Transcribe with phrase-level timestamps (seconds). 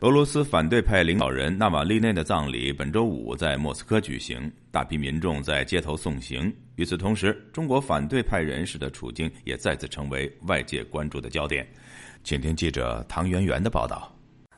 [0.00, 6.50] 俄罗斯反对派领导人纳瓦利内的葬礼本周五在莫斯科举行，大批民众在街头送行。
[6.76, 11.68] 与此同时，中国反对派人士的处境也再次成为外界关注的焦点。
[12.24, 14.10] 请听记者唐媛媛的报道。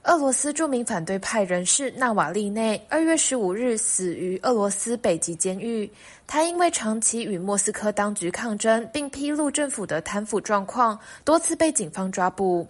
[0.04, 5.88] 俄罗斯著名反对派人士纳瓦利内二月十五日死于俄罗斯北极监狱。
[6.26, 12.66] 他因为长期与莫斯科当局抗争，并披露政府的贪腐状况，多次被警方抓捕。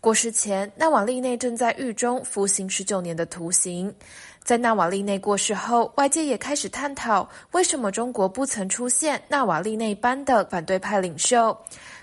[0.00, 3.92] 过世前，纳瓦利内正在狱中服刑十九年的徒刑。
[4.44, 11.56] 在纳瓦利内过世后，外界也开始探讨为什么中国不曾出现纳瓦利内般的反对派领袖。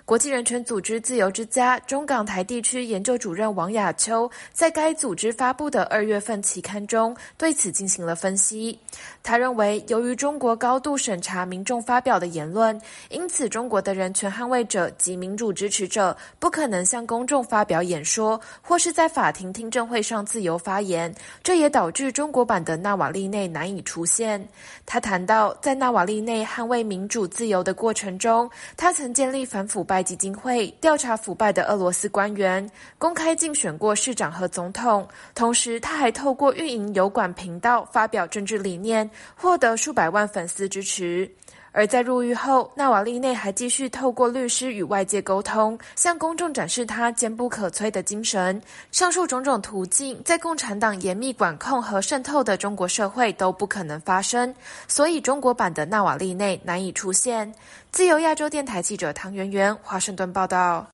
[0.06, 8.78] 国际人权组织自由之家中港台地区研究主任王亚秋在该组织发布的二月份期刊中对此进行了分析。
[9.24, 21.16] 他认为，由于中国高度审查民众发表的言论，因此中国的人权捍卫者及民主支持者不可能向公众发表演说，或是在法庭听证会上自由发言。
[21.42, 24.46] 这也导致中国版的纳瓦利内难以出现。
[24.86, 29.93] 他谈到，在纳瓦利内捍卫民主自由的过程中，他曾建立反腐败。
[29.94, 35.08] 白基金会调查腐败的俄罗斯官员，公开竞选过市长和总统。
[35.36, 41.30] 同时，他还透过运营油管频道发表政治理念，获得数百万粉丝支持。
[41.74, 48.62] 而在入狱后，纳瓦利内还继续透过律师与外界沟通，向公众展示他坚不可摧的精神。
[48.92, 54.56] 上述种种途径，在共产党严密管控和渗透的中国社会都不可能发生，
[54.88, 57.54] 所以中国版的纳瓦利内难以出现。
[57.92, 60.82] 自由亚洲电台记者唐媛媛，华盛顿报道。